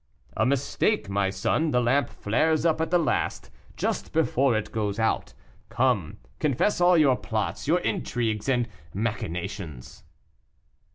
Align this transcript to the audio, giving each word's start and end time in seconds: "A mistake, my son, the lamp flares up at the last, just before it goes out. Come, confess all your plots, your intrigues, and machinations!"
"A 0.35 0.47
mistake, 0.47 1.09
my 1.09 1.29
son, 1.29 1.69
the 1.69 1.79
lamp 1.79 2.09
flares 2.09 2.65
up 2.65 2.81
at 2.81 2.89
the 2.89 2.97
last, 2.97 3.51
just 3.77 4.11
before 4.13 4.57
it 4.57 4.71
goes 4.71 4.97
out. 4.97 5.35
Come, 5.69 6.17
confess 6.39 6.81
all 6.81 6.97
your 6.97 7.15
plots, 7.15 7.67
your 7.67 7.81
intrigues, 7.81 8.49
and 8.49 8.67
machinations!" 8.95 10.03